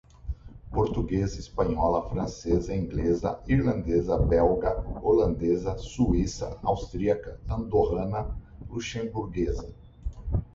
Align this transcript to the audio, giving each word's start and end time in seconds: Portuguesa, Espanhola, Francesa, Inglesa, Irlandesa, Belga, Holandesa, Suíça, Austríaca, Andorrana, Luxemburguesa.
Portuguesa, 0.71 1.39
Espanhola, 1.39 2.09
Francesa, 2.09 2.75
Inglesa, 2.75 3.39
Irlandesa, 3.47 4.17
Belga, 4.17 4.83
Holandesa, 4.99 5.77
Suíça, 5.77 6.57
Austríaca, 6.63 7.39
Andorrana, 7.47 8.35
Luxemburguesa. 8.67 9.69